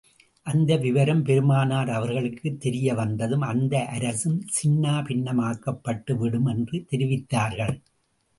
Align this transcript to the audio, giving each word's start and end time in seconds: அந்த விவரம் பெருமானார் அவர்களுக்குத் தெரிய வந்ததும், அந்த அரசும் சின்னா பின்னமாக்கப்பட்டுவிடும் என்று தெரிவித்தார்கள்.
அந்த 0.41 0.77
விவரம் 0.77 1.23
பெருமானார் 1.23 1.89
அவர்களுக்குத் 1.89 2.59
தெரிய 2.59 2.93
வந்ததும், 2.93 3.41
அந்த 3.41 3.85
அரசும் 3.85 4.41
சின்னா 4.55 4.95
பின்னமாக்கப்பட்டுவிடும் 5.03 6.49
என்று 6.49 6.85
தெரிவித்தார்கள். 6.91 7.81